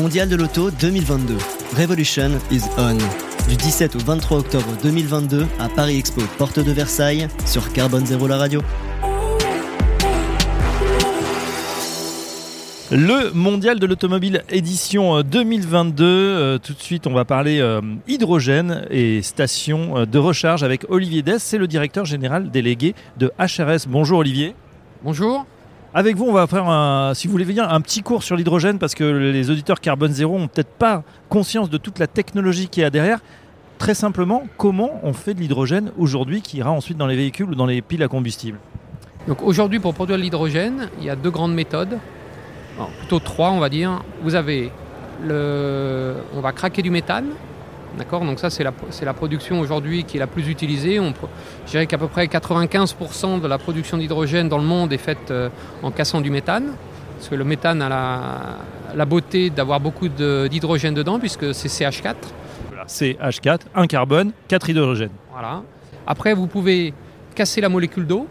[0.00, 1.36] Mondial de l'auto 2022.
[1.76, 2.96] Revolution is on.
[3.50, 8.26] Du 17 au 23 octobre 2022 à Paris Expo, porte de Versailles, sur Carbone Zéro
[8.26, 8.62] la radio.
[12.90, 16.02] Le mondial de l'automobile édition 2022.
[16.02, 20.86] Euh, euh, tout de suite, on va parler euh, hydrogène et station de recharge avec
[20.88, 21.42] Olivier Dess.
[21.42, 23.86] C'est le directeur général délégué de HRS.
[23.86, 24.54] Bonjour Olivier.
[25.04, 25.44] Bonjour.
[25.92, 28.78] Avec vous, on va faire, un, si vous voulez venir, un petit cours sur l'hydrogène
[28.78, 32.80] parce que les auditeurs carbone zéro ont peut-être pas conscience de toute la technologie qui
[32.80, 33.18] est derrière.
[33.78, 37.54] Très simplement, comment on fait de l'hydrogène aujourd'hui qui ira ensuite dans les véhicules ou
[37.56, 38.58] dans les piles à combustible
[39.26, 41.98] Donc aujourd'hui, pour produire de l'hydrogène, il y a deux grandes méthodes.
[42.98, 44.00] plutôt trois, on va dire.
[44.22, 44.70] Vous avez
[45.24, 47.30] le, on va craquer du méthane,
[47.98, 48.72] D'accord Donc ça, c'est la,
[49.02, 51.00] la, production aujourd'hui qui est la plus utilisée.
[51.00, 51.12] On,
[51.66, 55.30] je dirais qu'à peu près 95% de la production d'hydrogène dans le monde est faite
[55.30, 55.48] euh,
[55.82, 56.72] en cassant du méthane.
[57.16, 58.40] Parce que le méthane a la,
[58.94, 62.14] la beauté d'avoir beaucoup d'hydrogène dedans, puisque c'est CH4.
[62.68, 65.10] Voilà, CH4, un carbone, 4 hydrogènes.
[65.32, 65.62] Voilà.
[66.06, 66.94] Après, vous pouvez
[67.34, 68.26] casser la molécule d'eau,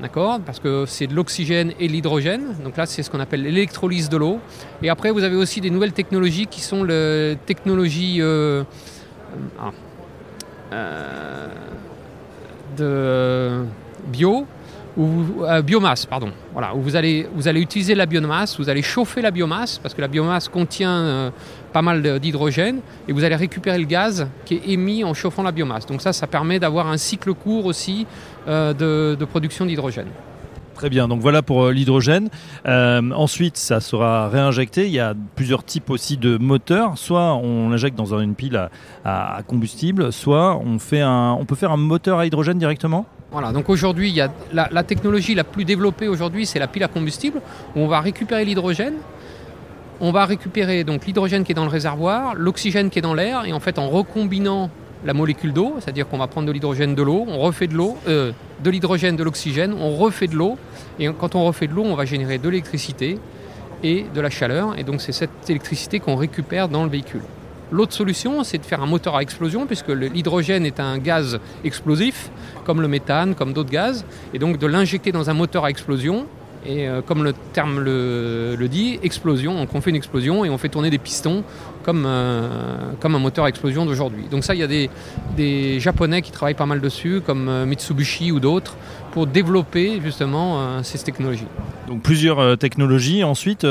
[0.00, 0.40] d'accord?
[0.44, 2.54] Parce que c'est de l'oxygène et de l'hydrogène.
[2.64, 4.40] Donc là, c'est ce qu'on appelle l'électrolyse de l'eau.
[4.82, 8.64] Et après, vous avez aussi des nouvelles technologies qui sont les technologies euh,
[9.58, 9.70] ah,
[10.72, 11.48] euh,
[12.76, 13.64] de
[14.08, 14.46] bio
[14.96, 16.30] ou euh, biomasse, pardon.
[16.52, 19.94] Voilà, où vous allez, vous allez utiliser la biomasse, vous allez chauffer la biomasse parce
[19.94, 21.32] que la biomasse contient
[21.72, 25.52] pas mal d'hydrogène et vous allez récupérer le gaz qui est émis en chauffant la
[25.52, 25.86] biomasse.
[25.86, 28.06] Donc ça, ça permet d'avoir un cycle court aussi
[28.46, 28.72] de,
[29.14, 30.08] de production d'hydrogène.
[30.74, 32.28] Très bien, donc voilà pour euh, l'hydrogène.
[32.66, 34.86] Euh, ensuite, ça sera réinjecté.
[34.86, 36.98] Il y a plusieurs types aussi de moteurs.
[36.98, 38.68] Soit on l'injecte dans une pile
[39.04, 43.06] à, combustible, soit on, fait un, on peut faire un moteur à hydrogène directement?
[43.32, 44.20] Voilà, donc aujourd'hui,
[44.52, 47.40] la, technologie la plus développée aujourd'hui, c'est la pile à combustible,
[47.74, 48.96] où on va récupérer l'hydrogène,
[50.00, 53.46] on va récupérer donc l'hydrogène qui est dans le réservoir, l'oxygène qui est dans l'air,
[53.46, 54.68] et en fait en recombinant
[55.06, 57.96] la molécule d'eau, c'est-à-dire qu'on va prendre de l'hydrogène de l'eau, on refait de l'eau,
[58.06, 60.58] euh, de l'hydrogène, de l'oxygène, on refait de l'eau,
[60.98, 63.18] et quand on refait de l'eau, on va générer de l'électricité
[63.82, 67.22] et de la chaleur, et donc c'est cette électricité qu'on récupère dans le véhicule.
[67.72, 72.30] L'autre solution, c'est de faire un moteur à explosion, puisque l'hydrogène est un gaz explosif,
[72.64, 76.26] comme le méthane, comme d'autres gaz, et donc de l'injecter dans un moteur à explosion,
[76.64, 80.58] et euh, comme le terme le, dit, explosion, donc on fait une explosion et on
[80.58, 81.42] fait tourner des pistons
[81.82, 84.24] comme, euh, comme un moteur à explosion d'aujourd'hui.
[84.30, 84.88] Donc ça, il y a des,
[85.36, 88.76] des, Japonais qui travaillent pas mal dessus, comme euh, Mitsubishi ou d'autres,
[89.10, 91.44] pour développer justement ces technologies.
[91.86, 93.24] Donc plusieurs technologies.
[93.24, 93.66] Ensuite,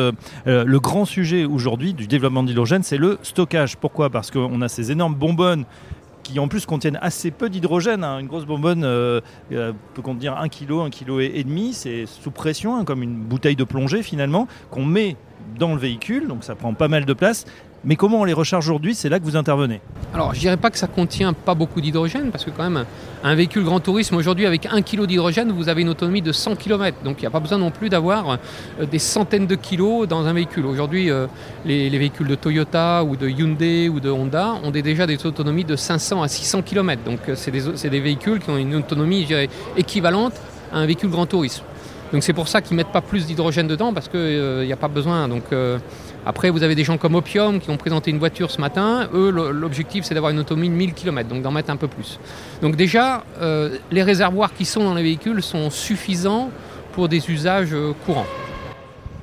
[0.46, 3.76] le grand sujet aujourd'hui du développement de l'hydrogène, c'est le stockage.
[3.78, 4.12] Pourquoi?
[4.12, 5.66] Parce qu'on a ces énormes bonbonnes
[6.32, 8.04] qui en plus contiennent assez peu d'hydrogène.
[8.04, 8.20] Hein.
[8.20, 9.20] Une grosse bonbonne euh,
[9.52, 11.74] euh, peut contenir 1 kg, 1 kg et demi.
[11.74, 15.18] C'est sous pression, hein, comme une bouteille de plongée finalement, qu'on met
[15.58, 17.46] dans le véhicule, donc ça prend pas mal de place.
[17.84, 19.82] Mais comment on les recharge aujourd'hui C'est là que vous intervenez.
[20.14, 22.86] Alors, je dirais pas que ça contient pas beaucoup d'hydrogène, parce que quand même,
[23.24, 26.58] un véhicule grand tourisme aujourd'hui avec 1 kg d'hydrogène, vous avez une autonomie de 100
[26.58, 26.98] km.
[27.04, 28.38] Donc, il n'y a pas besoin non plus d'avoir
[28.80, 30.68] euh, des centaines de kilos dans un véhicule.
[30.68, 31.26] Aujourd'hui, euh,
[31.66, 35.76] les, véhicules de Toyota ou de Hyundai ou de Honda ont déjà des autonomies de
[35.76, 37.02] 500 à 600 km.
[37.04, 40.34] Donc, euh, c'est des, des, véhicules qui ont une autonomie, je dirais, équivalente
[40.72, 41.64] à un véhicule grand tourisme.
[42.14, 44.90] Donc c'est pour ça qu'ils mettent pas plus d'hydrogène dedans parce qu'il n'y a pas
[44.90, 45.30] besoin.
[45.30, 45.44] Donc
[46.26, 49.10] après, vous avez des gens comme Opium qui ont présenté une voiture ce matin.
[49.14, 52.20] Eux, l'objectif, c'est d'avoir une autonomie de 1000 km, donc d'en mettre un peu plus.
[52.62, 56.52] Donc déjà, euh, les réservoirs qui sont dans les véhicules sont suffisants
[56.94, 58.28] pour des usages euh, courants.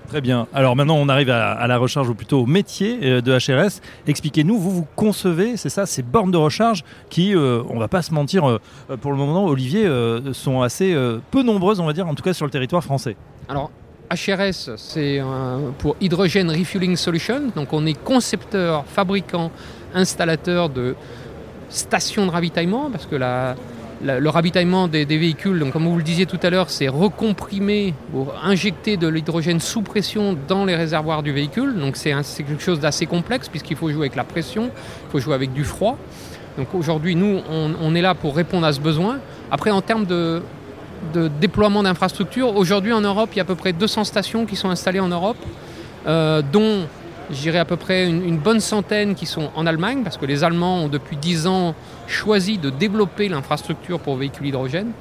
[0.09, 0.49] Très bien.
[0.55, 3.81] Alors maintenant, on arrive à, la recharge ou plutôt au métier euh, de HRS.
[4.07, 8.03] Expliquez-nous, vous vous concevez, c'est ça, ces bornes de recharge qui, on ne va pas
[8.03, 8.59] se mentir,
[9.03, 9.87] pour le moment, Olivier,
[10.33, 10.97] sont assez
[11.31, 13.17] peu nombreuses, on va dire, en tout cas sur le territoire français.
[13.51, 13.71] Alors,
[14.11, 15.21] HRS, c'est
[15.79, 17.51] pour Hydrogen Refueling Solution.
[17.55, 19.51] Donc on est concepteur, fabricant,
[19.95, 20.95] installateur de
[21.69, 26.39] stations de ravitaillement, parce que le ravitaillement des, véhicules, donc comme vous le disiez tout
[26.43, 31.79] à l'heure, c'est recomprimer ou injecter de l'hydrogène sous pression dans les réservoirs du véhicule.
[31.79, 34.71] Donc c'est quelque chose d'assez complexe puisqu'il faut jouer avec la pression,
[35.07, 35.99] il faut jouer avec du froid.
[36.57, 39.21] Donc aujourd'hui, nous, on, est là pour répondre à ce besoin.
[39.49, 40.43] Après, en termes de,
[41.15, 42.57] de déploiement d'infrastructures.
[42.57, 45.09] Aujourd'hui en Europe, il y a à peu près 200 stations qui sont installées en
[45.09, 45.37] Europe,
[46.07, 46.87] euh, dont
[47.31, 50.85] j'irai à peu près une, bonne centaine qui sont en Allemagne, parce que les Allemands
[50.85, 51.75] ont depuis 10 ans
[52.07, 54.93] choisi de développer l'infrastructure pour véhicules hydrogène.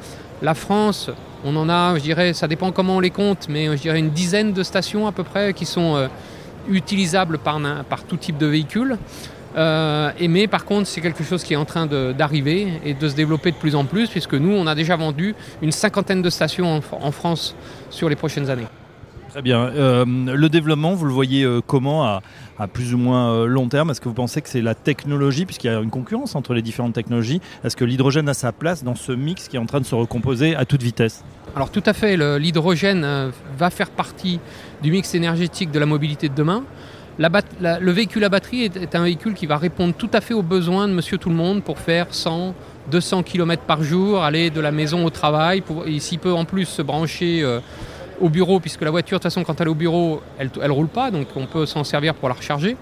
[0.41, 1.09] La France,
[1.45, 4.11] on en a, je dirais, ça dépend comment on les compte, mais je dirais une
[4.11, 6.07] dizaine de stations à peu près qui sont euh,
[6.69, 7.59] utilisables par,
[7.89, 8.97] par tout type de véhicule.
[9.57, 13.15] Euh, mais par contre, c'est quelque chose qui est en train d'arriver et de se
[13.15, 16.81] développer de plus en plus, puisque nous, on a déjà vendu une cinquantaine de stations
[16.91, 17.55] en, France
[17.89, 18.67] sur les prochaines années.
[19.29, 19.65] Très bien.
[19.65, 22.21] Euh, le développement, vous le voyez euh, comment à,
[22.57, 23.89] à, plus ou moins euh, long terme?
[23.89, 26.61] Est-ce que vous pensez que c'est la technologie, puisqu'il y a une concurrence entre les
[26.61, 29.79] différentes technologies Est-ce que l'hydrogène a sa place dans ce mix qui est en train
[29.79, 31.23] de se recomposer à toute vitesse?
[31.55, 34.39] Alors tout à fait, l'hydrogène va faire partie
[34.83, 36.63] du mix énergétique de la mobilité de demain.
[37.19, 40.87] Le véhicule à batterie est, un véhicule qui va répondre tout à fait aux besoins
[40.87, 42.53] de monsieur tout le monde pour faire 100,
[42.91, 46.45] 200 km par jour, aller de la maison au travail, pour, et s'il peut en
[46.45, 47.43] plus se brancher
[48.21, 50.69] au bureau, puisque la voiture, de toute façon, quand elle est au bureau, elle ne
[50.69, 52.77] roule pas, donc on peut s'en servir pour la recharger.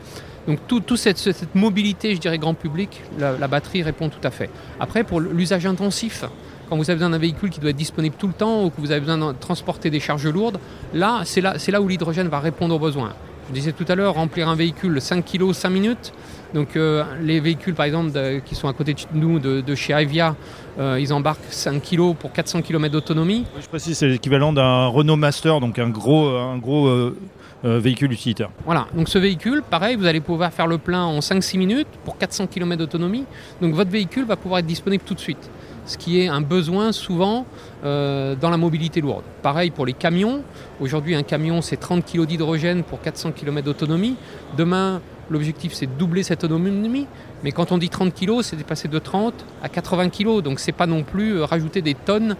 [0.47, 4.31] Donc toute tout cette, mobilité, je dirais, grand public, la, la batterie répond tout à
[4.31, 4.49] fait.
[4.79, 6.25] Après, pour l'usage intensif,
[6.69, 8.79] quand vous avez besoin d'un véhicule qui doit être disponible tout le temps ou que
[8.79, 10.59] vous avez besoin de transporter des charges lourdes,
[10.93, 13.13] là, c'est là, là où l'hydrogène va répondre aux besoins.
[13.49, 16.13] Je disais tout à l'heure, remplir un véhicule 5 kg, 5 minutes.
[16.53, 19.75] Donc euh, les véhicules, par exemple, de, qui sont à côté de nous, de, de
[19.75, 20.35] chez Avia,
[20.79, 23.45] euh, ils embarquent 5 kg pour 400 km d'autonomie.
[23.61, 27.15] je précise, c'est l'équivalent d'un Renault Master, donc un gros, un gros euh,
[27.63, 28.49] véhicule utilitaire.
[28.65, 32.17] Voilà, donc ce véhicule, pareil, vous allez pouvoir faire le plein en 5-6 minutes pour
[32.17, 33.25] 400 km d'autonomie.
[33.61, 35.49] Donc votre véhicule va pouvoir être disponible tout de suite
[35.85, 37.45] ce qui est un besoin souvent
[37.83, 39.23] euh, dans la mobilité lourde.
[39.41, 40.41] Pareil pour les camions.
[40.79, 44.15] Aujourd'hui, un camion, c'est 30 kg d'hydrogène pour 400 km d'autonomie.
[44.57, 47.07] Demain, l'objectif, c'est de doubler cette autonomie.
[47.43, 49.33] Mais quand on dit 30 kg, c'est de passer de 30
[49.63, 50.41] à 80 kg.
[50.41, 52.35] Donc, c'est pas non plus euh, rajouter des tonnes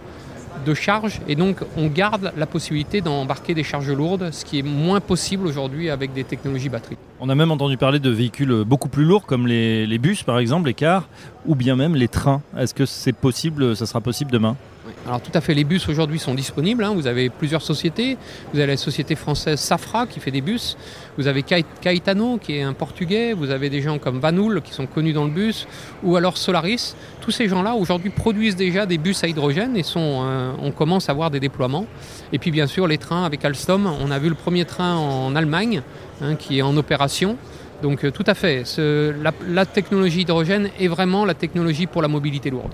[0.64, 4.62] de charge et donc on garde la possibilité d'embarquer des charges lourdes, ce qui est
[4.62, 6.96] moins possible aujourd'hui avec des technologies batteries.
[7.20, 10.38] On a même entendu parler de véhicules beaucoup plus lourds comme les, les bus par
[10.38, 11.08] exemple, les cars
[11.46, 12.42] ou bien même les trains.
[12.58, 14.56] Est-ce que c'est possible, ça sera possible demain?
[15.06, 16.84] Alors tout à fait, les bus aujourd'hui sont disponibles.
[16.84, 16.92] Hein.
[16.94, 18.16] Vous avez plusieurs sociétés.
[18.52, 20.76] Vous avez la société française Safra qui fait des bus.
[21.16, 23.32] Vous avez Caetano qui est un portugais.
[23.32, 25.66] Vous avez des gens comme Vanoul qui sont connus dans le bus.
[26.02, 26.94] Ou alors Solaris.
[27.20, 31.08] Tous ces gens-là aujourd'hui produisent déjà des bus à hydrogène et sont, euh, on commence
[31.08, 31.86] à voir des déploiements.
[32.32, 33.86] Et puis bien sûr les trains avec Alstom.
[33.86, 35.82] On a vu le premier train en Allemagne
[36.20, 37.36] hein, qui est en opération.
[37.82, 42.50] Donc euh, tout à fait, la technologie hydrogène est vraiment la technologie pour la mobilité
[42.50, 42.72] lourde.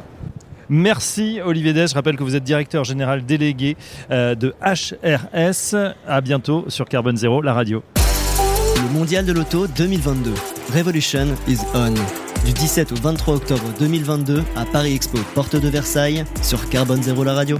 [0.74, 1.88] Merci Olivier Des.
[1.88, 3.76] Je rappelle que vous êtes directeur général délégué
[4.10, 5.76] euh, de HRS.
[6.08, 7.82] À bientôt sur Carbone Zero, la radio.
[8.76, 10.32] Le mondial de l'auto 2022.
[10.74, 11.92] Revolution is on.
[12.46, 17.22] Du 17 au 23 octobre 2022 à Paris Expo, porte de Versailles, sur Carbone Zero,
[17.22, 17.58] la radio.